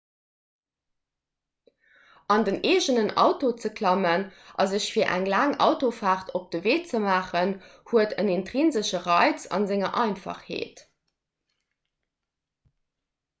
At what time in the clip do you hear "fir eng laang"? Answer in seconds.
4.95-5.53